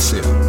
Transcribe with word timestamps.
choq.ca. 0.00 0.39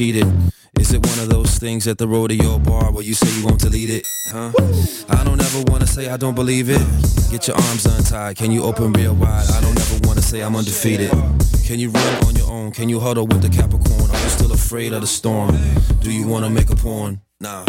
stampede 0.00 0.16
it, 0.16 0.20
don't 0.20 0.30
cheat 0.30 0.46
it. 0.46 0.80
Is 0.80 0.94
it 0.94 1.06
one 1.06 1.18
of 1.18 1.28
those 1.28 1.58
things 1.58 1.86
at 1.86 1.98
the 1.98 2.08
rodeo 2.08 2.58
bar 2.58 2.90
where 2.90 3.04
you 3.04 3.14
say 3.14 3.28
you 3.38 3.44
won't 3.44 3.60
delete 3.60 3.90
it? 3.90 4.06
Huh? 4.28 4.50
I 5.10 5.24
don't 5.24 5.40
ever 5.40 5.62
wanna 5.70 5.86
say 5.86 6.08
I 6.08 6.16
don't 6.16 6.34
believe 6.34 6.70
it. 6.70 6.80
Get 7.30 7.48
your 7.48 7.56
arms 7.56 7.84
untied, 7.84 8.36
can 8.36 8.50
you 8.50 8.62
open 8.62 8.92
real 8.92 9.14
wide? 9.14 9.46
I 9.50 9.60
don't 9.60 9.78
ever 9.78 10.08
wanna 10.08 10.22
say 10.22 10.42
I'm 10.42 10.56
undefeated. 10.56 11.10
Can 11.66 11.78
you 11.78 11.90
run 11.90 12.24
on 12.24 12.34
your 12.34 12.50
own? 12.50 12.72
Can 12.72 12.88
you 12.88 12.98
huddle 12.98 13.26
with 13.26 13.42
the 13.42 13.50
Capricorn? 13.50 14.10
Are 14.10 14.22
you 14.22 14.30
still 14.30 14.52
afraid 14.52 14.92
of 14.92 15.02
the 15.02 15.06
storm? 15.06 15.56
Do 16.00 16.10
you 16.10 16.26
wanna 16.26 16.48
make 16.48 16.70
a 16.70 16.76
porn? 16.76 17.20
Nah. 17.40 17.64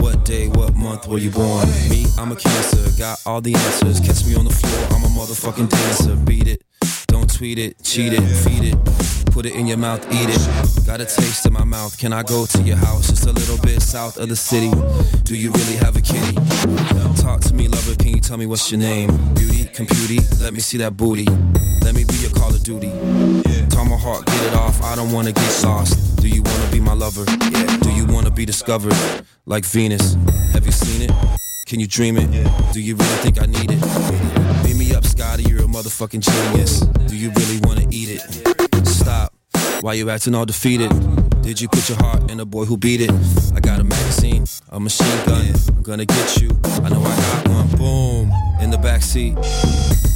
What 0.00 0.24
day, 0.24 0.48
what 0.48 0.74
month 0.74 1.06
were 1.06 1.18
you 1.18 1.30
born? 1.30 1.68
Me, 1.90 2.06
I'm 2.18 2.32
a 2.32 2.36
cancer, 2.36 2.84
got 2.98 3.18
all 3.24 3.40
the 3.40 3.54
answers. 3.54 4.00
Catch 4.00 4.26
me 4.26 4.34
on 4.34 4.44
the 4.44 4.54
floor, 4.54 4.80
I'm 4.94 5.04
a 5.04 5.08
motherfucking 5.18 5.68
dancer. 5.68 6.16
Beat 6.16 6.48
it, 6.48 6.62
don't 7.06 7.32
tweet 7.32 7.58
it, 7.58 7.82
cheat 7.82 8.12
it, 8.12 8.22
feed 8.44 8.64
it. 8.72 9.27
Put 9.38 9.46
it 9.46 9.54
in 9.54 9.68
your 9.68 9.76
mouth, 9.76 10.04
eat 10.12 10.28
it. 10.28 10.84
Got 10.84 11.00
a 11.00 11.04
taste 11.04 11.46
in 11.46 11.52
my 11.52 11.62
mouth. 11.62 11.96
Can 11.96 12.12
I 12.12 12.24
go 12.24 12.44
to 12.44 12.60
your 12.60 12.76
house? 12.76 13.06
Just 13.06 13.24
a 13.24 13.30
little 13.30 13.56
bit 13.58 13.80
south 13.80 14.18
of 14.18 14.28
the 14.28 14.34
city. 14.34 14.68
Do 15.22 15.36
you 15.36 15.52
really 15.52 15.76
have 15.76 15.94
a 15.94 16.00
kitty? 16.00 16.34
Talk 17.22 17.42
to 17.42 17.54
me, 17.54 17.68
lover. 17.68 17.94
Can 17.94 18.08
you 18.08 18.20
tell 18.20 18.36
me 18.36 18.46
what's 18.46 18.68
your 18.72 18.80
name? 18.80 19.16
Beauty, 19.34 19.66
computy. 19.66 20.18
Let 20.42 20.54
me 20.54 20.58
see 20.58 20.78
that 20.78 20.96
booty. 20.96 21.26
Let 21.84 21.94
me 21.94 22.02
be 22.02 22.16
your 22.16 22.32
Call 22.32 22.50
of 22.50 22.64
Duty. 22.64 22.90
Tomahawk, 23.70 24.26
get 24.26 24.42
it 24.44 24.54
off. 24.54 24.82
I 24.82 24.96
don't 24.96 25.12
wanna 25.12 25.30
get 25.30 25.62
lost. 25.62 26.20
Do 26.20 26.26
you 26.26 26.42
wanna 26.42 26.72
be 26.72 26.80
my 26.80 26.94
lover? 26.94 27.24
Do 27.24 27.92
you 27.92 28.06
wanna 28.06 28.32
be 28.32 28.44
discovered? 28.44 28.96
Like 29.46 29.64
Venus. 29.64 30.16
Have 30.52 30.66
you 30.66 30.72
seen 30.72 31.02
it? 31.02 31.12
Can 31.66 31.78
you 31.78 31.86
dream 31.86 32.16
it? 32.16 32.28
Do 32.72 32.80
you 32.80 32.96
really 32.96 33.18
think 33.22 33.40
I 33.40 33.46
need 33.46 33.70
it? 33.70 34.64
Beat 34.64 34.76
me 34.76 34.96
up, 34.96 35.04
Scotty. 35.04 35.44
You're 35.44 35.60
a 35.60 35.68
motherfucking 35.68 36.22
genius. 36.22 36.80
Do 37.06 37.16
you 37.16 37.30
really 37.30 37.60
wanna 37.62 37.86
eat 37.92 38.08
it? 38.08 38.57
Why 39.80 39.94
you 39.94 40.10
acting 40.10 40.34
all 40.34 40.44
defeated? 40.44 40.90
Did 41.42 41.60
you 41.60 41.68
put 41.68 41.88
your 41.88 41.98
heart 41.98 42.30
in 42.32 42.40
a 42.40 42.44
boy 42.44 42.64
who 42.64 42.76
beat 42.76 43.00
it? 43.00 43.12
I 43.54 43.60
got 43.60 43.78
a 43.78 43.84
magazine, 43.84 44.44
a 44.70 44.80
machine 44.80 45.24
gun. 45.24 45.54
I'm 45.68 45.82
gonna 45.82 46.04
get 46.04 46.40
you. 46.40 46.50
I 46.82 46.88
know 46.88 47.00
I 47.00 47.16
got 47.16 47.48
one. 47.48 47.68
Boom. 47.76 48.32
In 48.60 48.70
the 48.70 48.78
back 48.78 49.02
seat, 49.02 49.34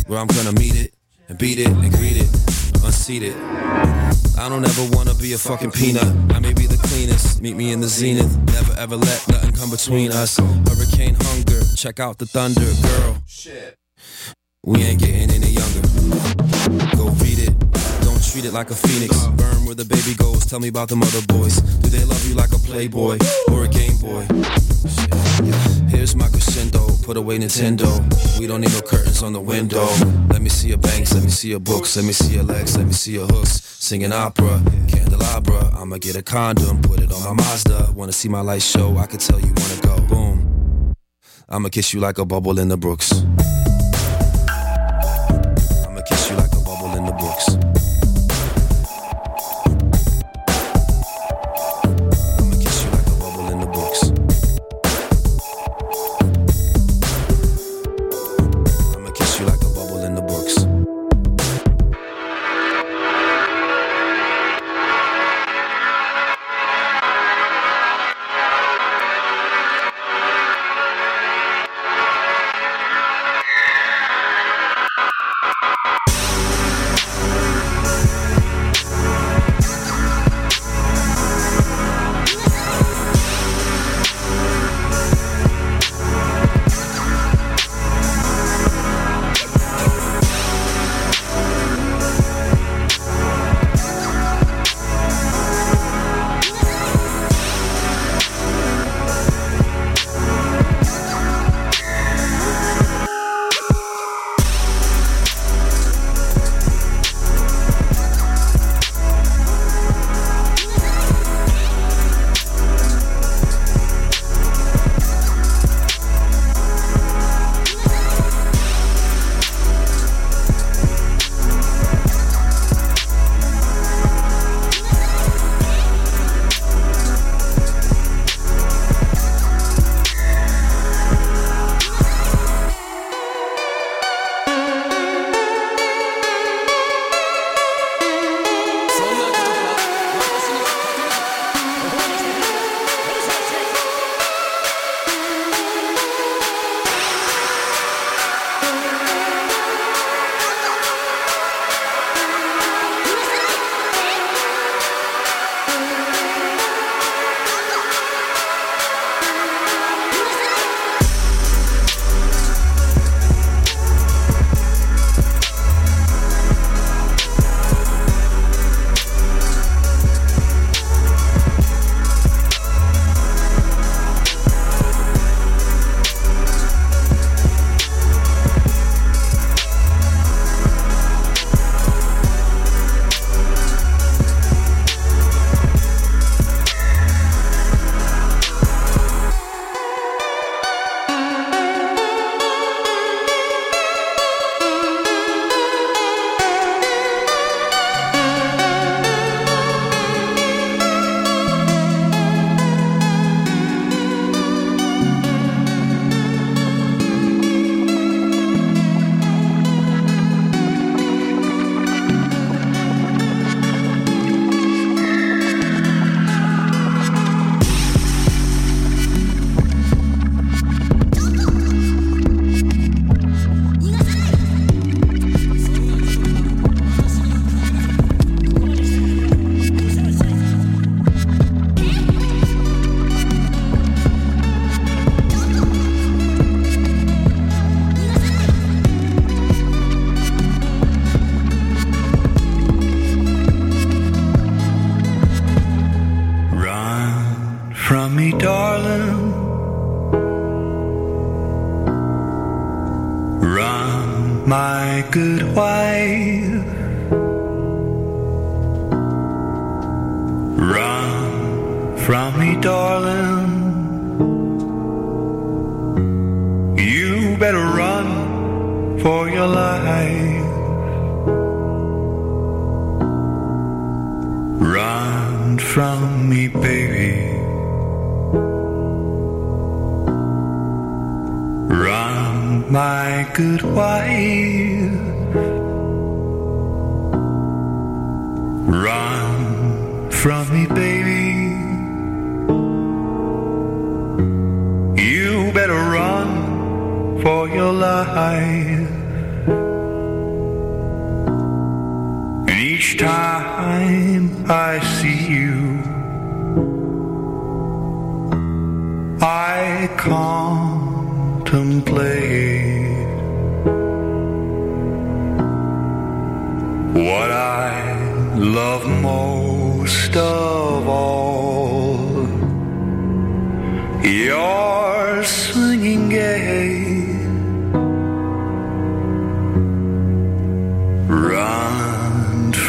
Where 0.09 0.19
I'm 0.19 0.27
gonna 0.27 0.53
meet 0.53 0.75
it 0.75 0.95
and 1.29 1.39
beat 1.39 1.61
it 1.61 1.69
and 1.69 1.93
greet 1.93 2.17
it. 2.17 2.29
Unseat 2.83 3.23
it. 3.23 3.37
I 4.37 4.49
don't 4.49 4.65
ever 4.65 4.97
wanna 4.97 5.15
be 5.15 5.33
a 5.33 5.39
fucking 5.39 5.71
peanut. 5.71 6.11
I 6.35 6.41
may 6.41 6.53
be 6.53 6.67
the 6.67 6.77
cleanest. 6.89 7.41
Meet 7.41 7.57
me 7.57 7.71
in 7.71 7.81
the 7.81 7.89
zenith. 7.89 8.37
Never 8.53 8.73
ever 8.81 8.97
let 8.97 9.29
nothing 9.29 9.53
come 9.53 9.71
between 9.71 10.11
us. 10.11 10.39
Hurricane 10.39 11.17
hunger. 11.21 11.63
Check 11.77 12.01
out 12.01 12.19
the 12.19 12.27
thunder, 12.27 12.67
girl. 12.83 13.23
Shit. 13.27 13.79
We 14.65 14.83
ain't 14.83 15.01
getting 15.01 15.31
any 15.31 15.51
younger. 15.51 17.02
Go 18.33 18.39
read 18.39 18.45
it. 18.45 18.45
Don't 18.45 18.45
treat 18.45 18.45
it 18.45 18.53
like 18.53 18.71
a 18.71 18.75
phoenix. 18.75 19.27
Burn 19.37 19.67
where 19.67 19.75
the 19.75 19.85
baby 19.85 20.15
goes. 20.15 20.45
Tell 20.47 20.61
me 20.61 20.69
about 20.69 20.89
the 20.89 20.97
mother 20.97 21.21
boys. 21.27 21.61
Do 21.83 21.89
they 21.91 22.05
love 22.05 22.25
you 22.29 22.35
like 22.35 22.53
a 22.53 22.59
playboy 22.59 23.19
or 23.51 23.65
a 23.65 23.69
game 23.69 23.97
boy? 23.99 24.27
Here's 25.89 26.15
my 26.17 26.29
crescendo. 26.29 26.87
Put 27.03 27.17
away 27.17 27.39
Nintendo. 27.39 27.91
We 28.39 28.47
don't 28.47 28.61
need 28.61 28.73
no 28.73 28.81
curtains 28.81 29.23
on 29.23 29.33
the 29.33 29.41
window. 29.41 29.87
Let 30.31 30.43
me 30.43 30.49
see 30.49 30.69
your 30.69 30.79
banks. 30.79 31.13
Let 31.15 31.25
me 31.25 31.31
see 31.31 31.51
your 31.51 31.61
books. 31.61 31.97
Let 31.97 32.05
me 32.05 32.13
see 32.13 32.35
your 32.35 32.45
legs. 32.45 32.77
Let 32.77 32.87
me 32.87 32.93
see 32.93 33.13
your 33.13 33.27
hooks. 33.27 33.61
Singing 33.63 34.13
opera, 34.13 34.63
candelabra. 34.89 35.71
I'ma 35.77 35.99
get 35.99 36.17
a 36.17 36.23
condom. 36.23 36.81
Put 36.83 37.01
it 37.01 37.13
on 37.13 37.23
my 37.23 37.45
Mazda. 37.45 37.93
Wanna 37.95 38.13
see 38.13 38.29
my 38.29 38.41
light 38.41 38.63
show? 38.63 38.97
I 38.99 39.07
could 39.07 39.21
tell 39.21 39.41
you 39.41 39.53
wanna 39.57 39.81
go. 39.83 39.97
Boom. 40.07 40.95
I'ma 41.49 41.69
kiss 41.69 41.93
you 41.93 42.01
like 42.01 42.19
a 42.19 42.25
bubble 42.25 42.59
in 42.59 42.69
the 42.69 42.77
brooks. 42.77 43.13
I'ma 45.85 46.01
kiss 46.03 46.31
you 46.31 46.37
like 46.37 46.53
a 46.53 46.61
bubble 46.65 46.97
in 46.97 47.05
the 47.05 47.13
brooks. 47.13 47.62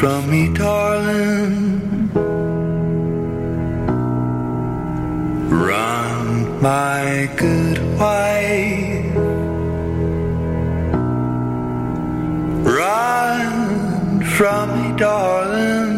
from 0.04 0.30
me, 0.30 0.50
darling. 0.50 2.12
Run, 5.50 6.62
my 6.62 7.32
good 7.38 7.80
wife. 7.98 9.16
Run 12.82 14.26
from 14.36 14.66
me, 14.76 14.98
darling. 14.98 15.96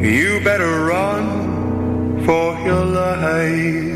You 0.00 0.40
better 0.42 0.74
run 0.86 2.24
for 2.26 2.58
your 2.66 2.84
life. 2.84 3.91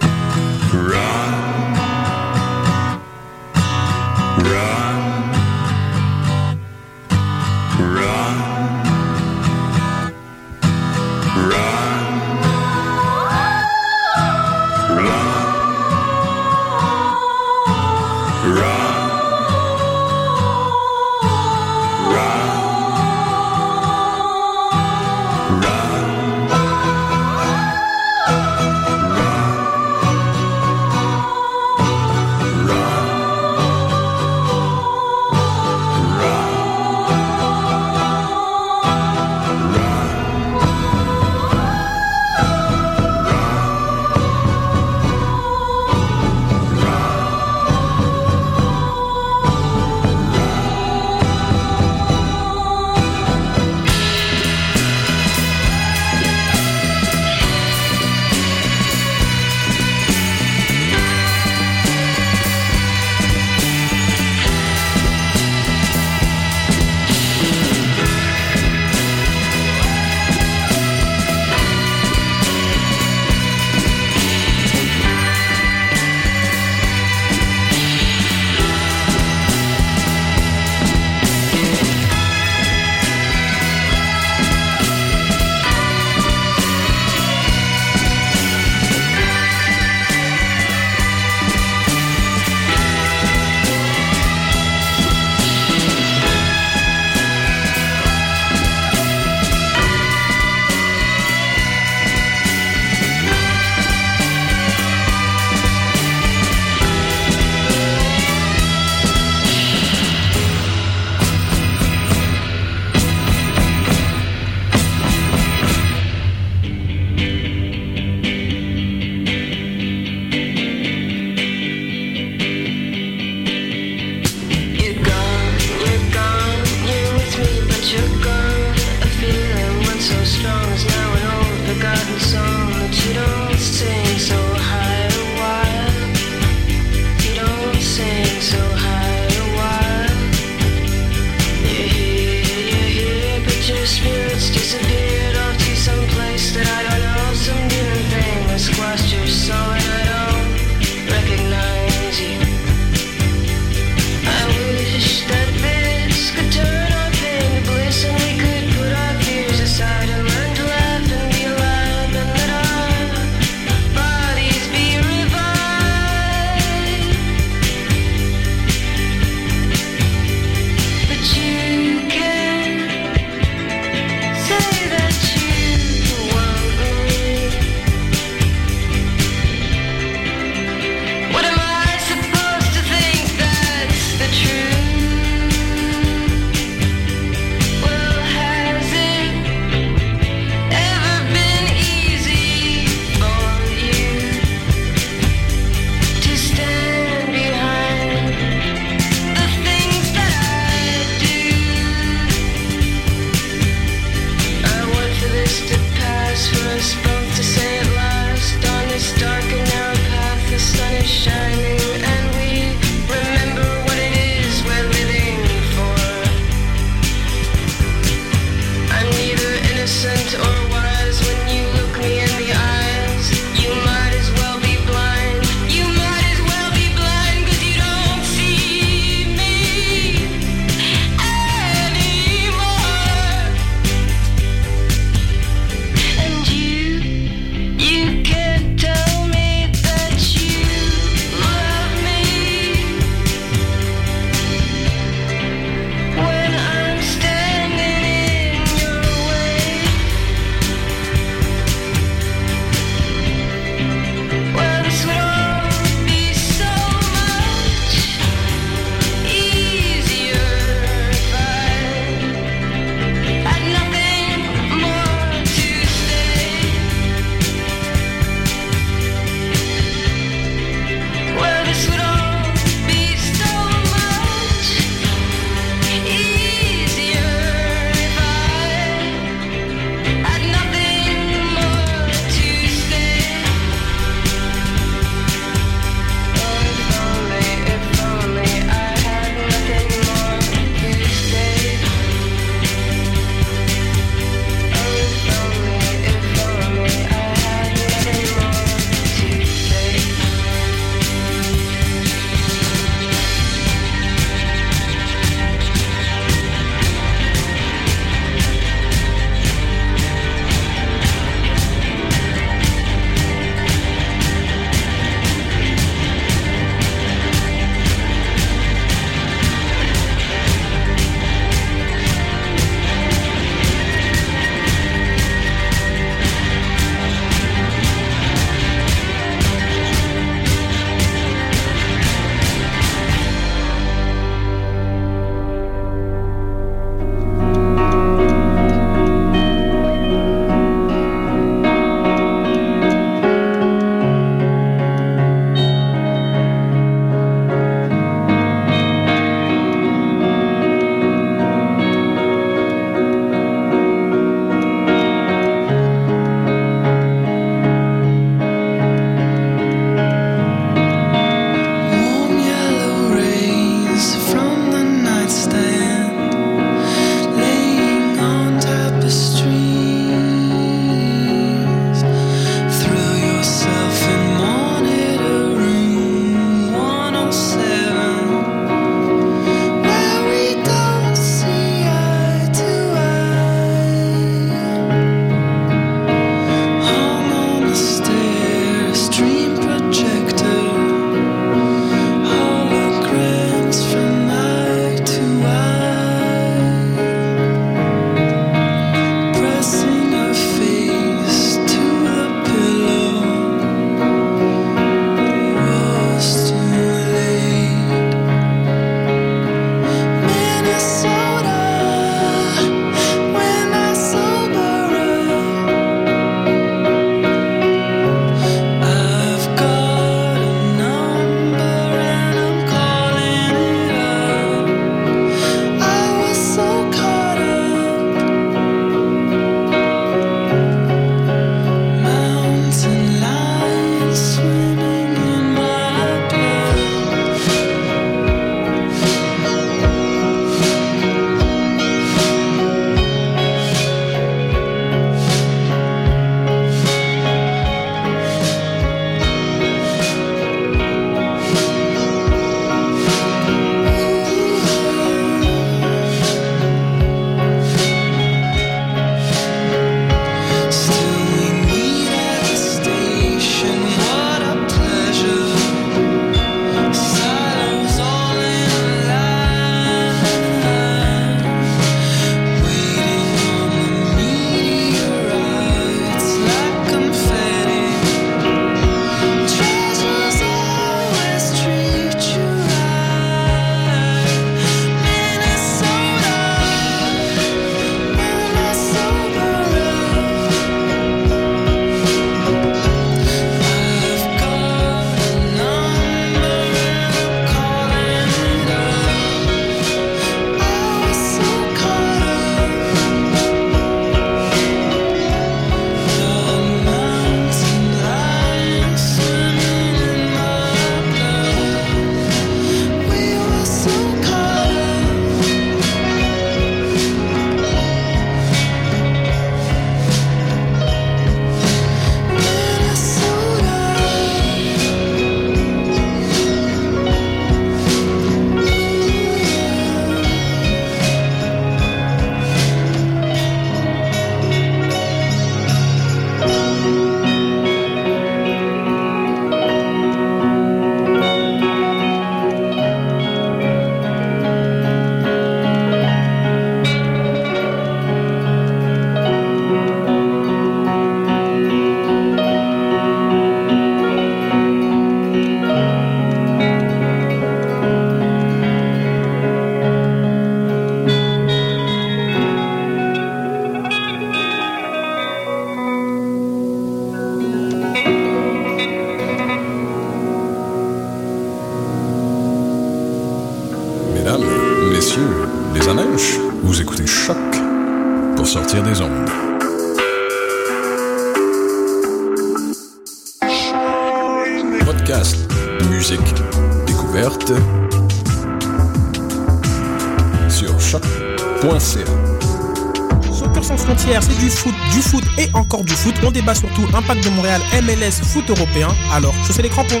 On 596.26 596.30
débat 596.30 596.54
surtout 596.54 596.86
impact 596.94 597.22
de 597.22 597.30
Montréal, 597.30 597.60
MLS, 597.82 598.22
foot 598.22 598.48
européen. 598.48 598.88
Alors, 599.12 599.34
chaussez 599.46 599.60
les 599.60 599.68
crampons. 599.68 600.00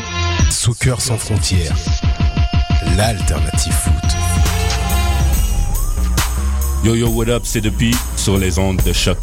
Soccer 0.50 0.98
sans 1.00 1.18
frontières. 1.18 1.76
L'alternative 2.96 3.72
foot. 3.72 3.92
Yo 6.82 6.94
yo, 6.94 7.08
what 7.08 7.28
up, 7.28 7.42
c'est 7.44 7.60
depuis 7.60 7.94
sur 8.16 8.38
les 8.38 8.58
ondes 8.58 8.80
de 8.86 8.92
choc 8.92 9.18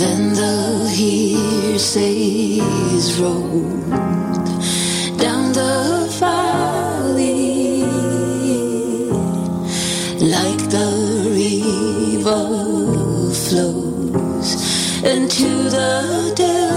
And 0.00 0.06
then 0.06 0.32
the 0.32 0.54
hearsays 1.74 3.06
rolled 3.18 3.90
down 5.18 5.52
the 5.52 6.06
valley 6.20 7.82
like 10.20 10.62
the 10.70 10.90
river 11.34 12.46
flows 13.34 14.50
into 15.02 15.48
the 15.68 16.32
depths. 16.36 16.67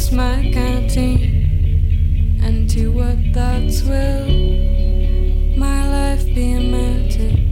kiss 0.00 0.12
my 0.12 0.50
canteen, 0.54 2.40
and 2.42 2.70
to 2.70 2.90
what 2.90 3.18
thoughts 3.34 3.82
will 3.82 4.28
my 5.58 5.80
life 5.90 6.24
be 6.24 6.52
amounted? 6.52 7.49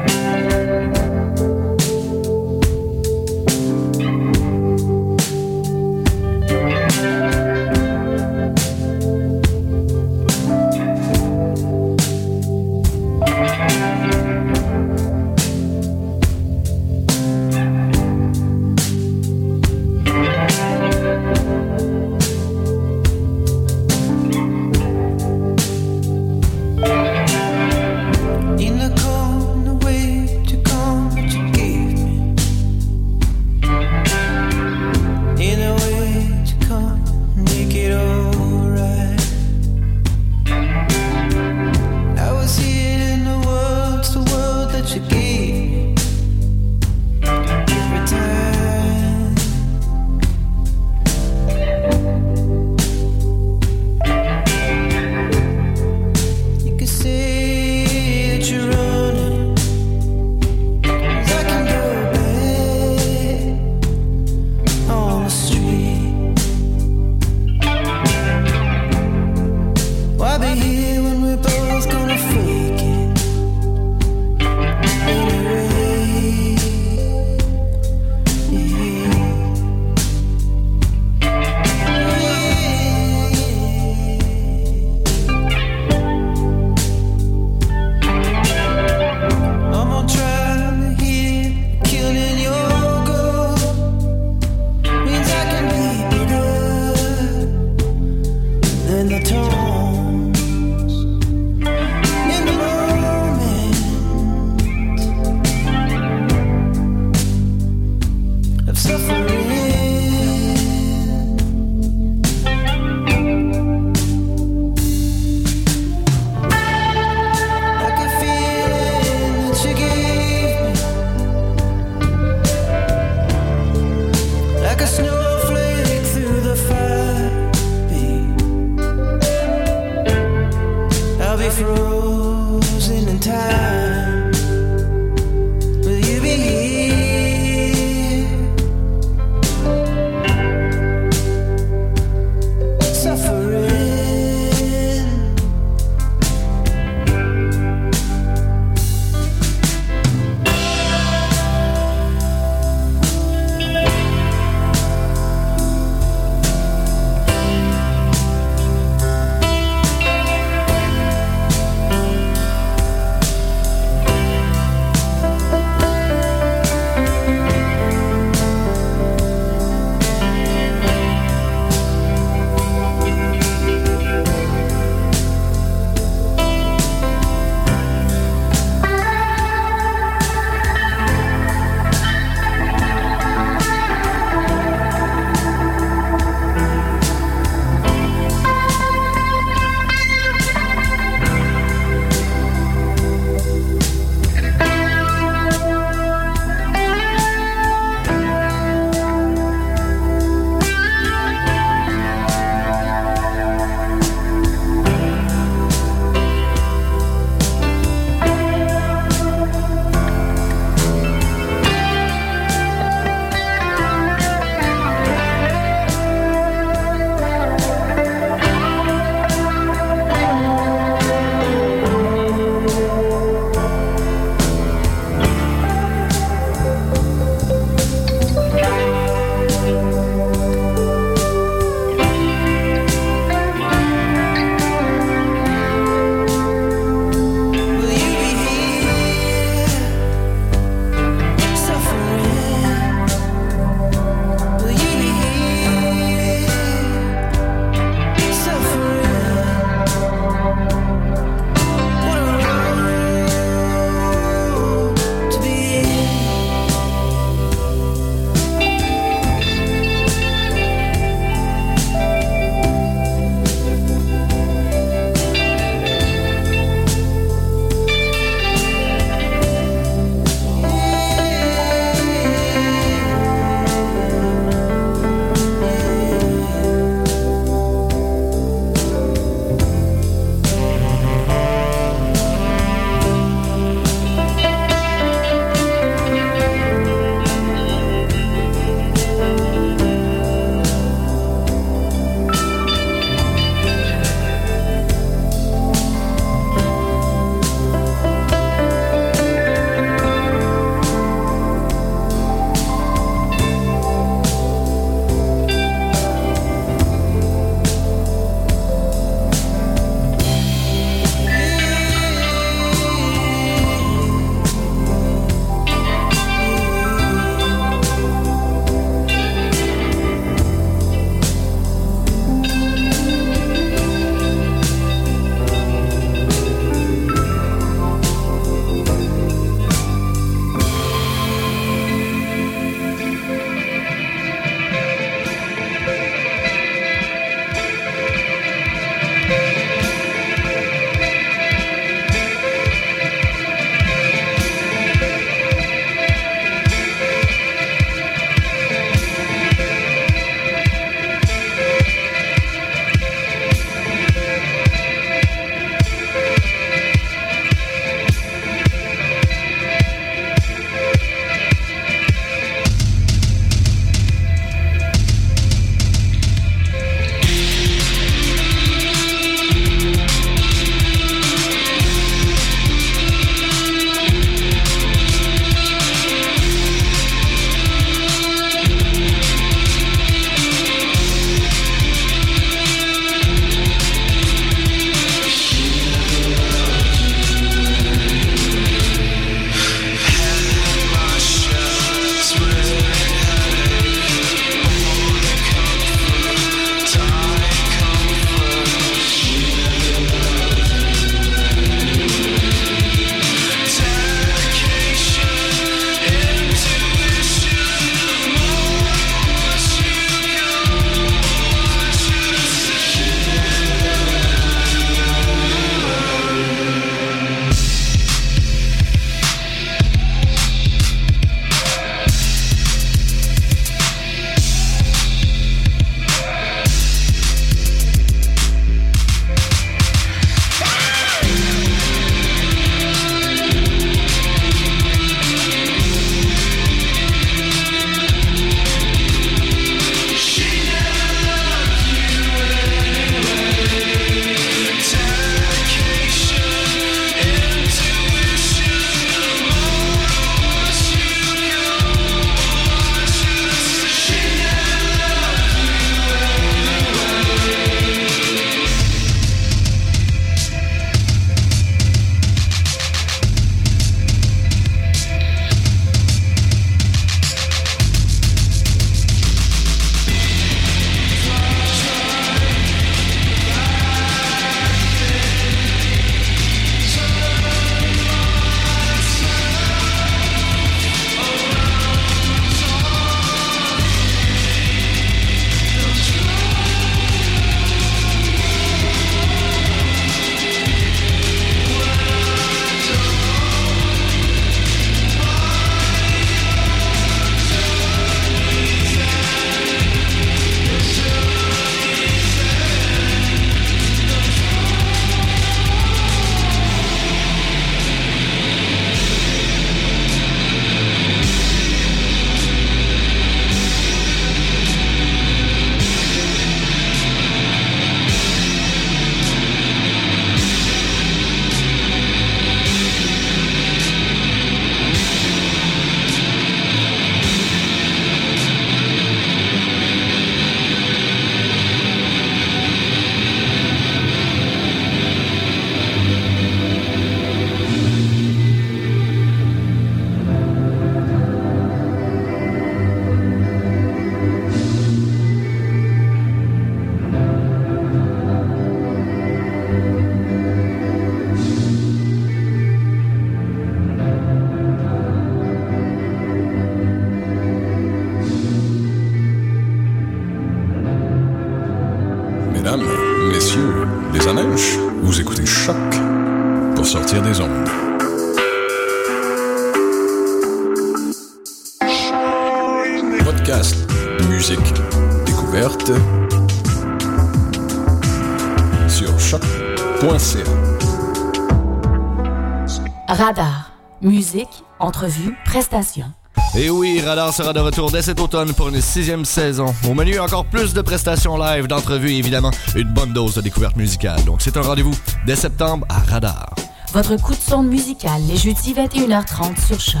Musique, 584.90 584.96
entrevue, 584.96 585.34
prestations. 585.44 586.12
Et 586.56 586.70
oui, 586.70 587.00
Radar 587.00 587.32
sera 587.32 587.52
de 587.52 587.60
retour 587.60 587.90
dès 587.90 588.02
cet 588.02 588.18
automne 588.20 588.52
pour 588.52 588.68
une 588.68 588.80
sixième 588.80 589.24
saison. 589.24 589.66
Au 589.88 589.94
menu, 589.94 590.18
encore 590.18 590.44
plus 590.46 590.74
de 590.74 590.80
prestations 590.82 591.36
live, 591.36 591.66
d'entrevues 591.66 592.10
et 592.10 592.18
évidemment 592.18 592.50
une 592.74 592.92
bonne 592.92 593.12
dose 593.12 593.34
de 593.34 593.40
découverte 593.40 593.76
musicale. 593.76 594.22
Donc 594.24 594.40
c'est 594.40 594.56
un 594.56 594.62
rendez-vous 594.62 594.94
dès 595.26 595.36
septembre 595.36 595.86
à 595.88 595.98
Radar. 596.00 596.54
Votre 596.92 597.16
coup 597.16 597.34
de 597.34 597.40
sonde 597.40 597.68
musical 597.68 598.20
les 598.28 598.36
jeudis 598.36 598.74
21h30 598.74 599.64
sur 599.64 599.80
Choc. 599.80 600.00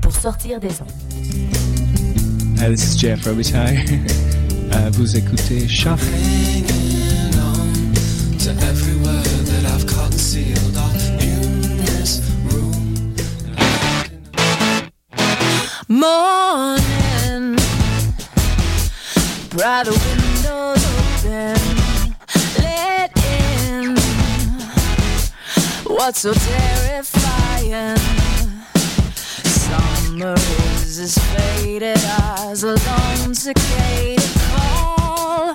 Pour 0.00 0.14
sortir 0.14 0.60
des 0.60 0.70
ondes. 0.80 2.58
Hi, 2.58 2.70
this 2.70 2.94
is 2.94 2.98
Jeff 2.98 3.24
Robitaille. 3.24 3.84
Euh, 4.74 4.90
vous 4.94 5.18
écoutez 5.18 5.68
Choc. 5.68 5.98
Brighter 19.62 19.92
windows 19.92 20.84
open, 21.22 21.54
let 22.58 23.16
in 23.16 23.94
what's 25.86 26.22
so 26.22 26.32
terrifying. 26.32 27.96
Summer 29.44 30.34
is 30.82 30.98
as 30.98 31.16
faded 31.16 31.96
as 31.96 32.64
a 32.64 32.74
lone 32.74 33.34
cicada 33.36 34.20
call. 34.50 35.54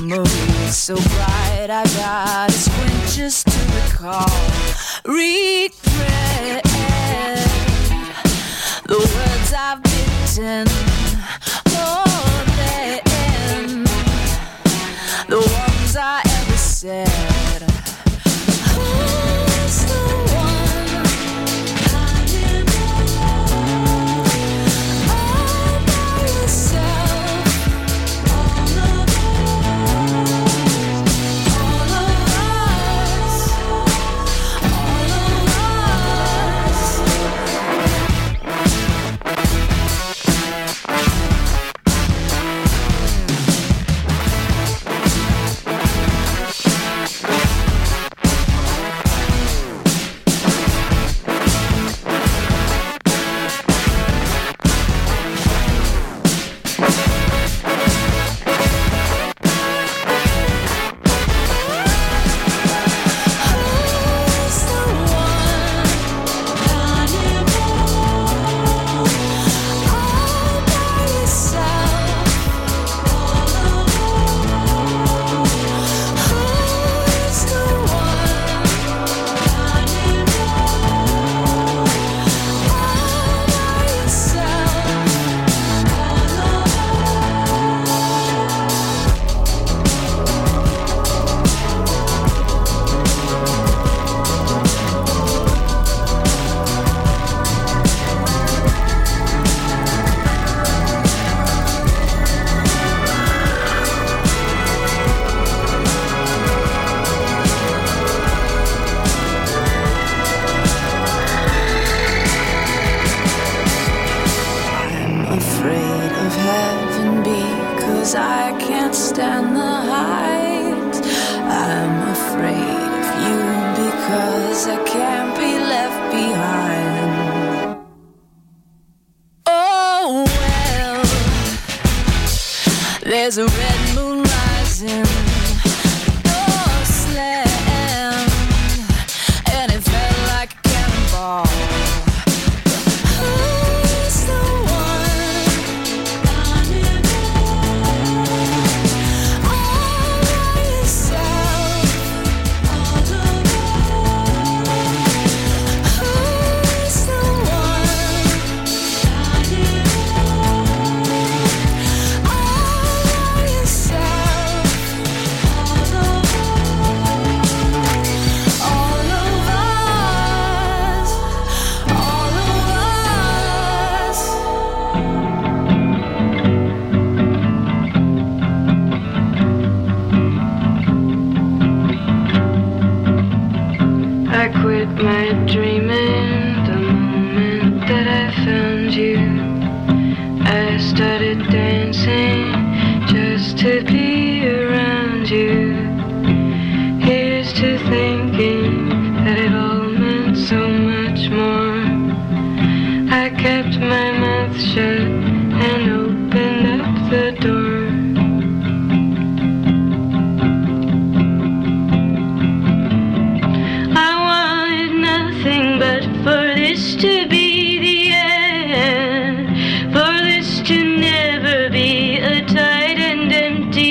Memories 0.00 0.74
so 0.74 0.94
bright, 0.94 1.68
I 1.68 1.84
got 1.98 2.50
squint 2.50 3.08
just 3.08 3.46
to 3.46 3.58
recall. 3.76 4.40
Regret 5.04 6.64
the 8.86 8.96
words 8.96 9.52
I've 9.54 9.82
bitten 9.82 11.11
ever 16.84 17.31